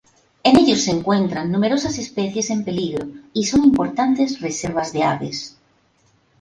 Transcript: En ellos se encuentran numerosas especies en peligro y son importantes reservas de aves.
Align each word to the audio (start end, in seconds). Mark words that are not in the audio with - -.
En 0.41 0.57
ellos 0.57 0.81
se 0.81 0.89
encuentran 0.89 1.51
numerosas 1.51 1.99
especies 1.99 2.49
en 2.49 2.63
peligro 2.65 3.07
y 3.33 3.43
son 3.45 3.63
importantes 3.63 4.39
reservas 4.41 4.93
de 4.93 5.03
aves. 5.03 5.55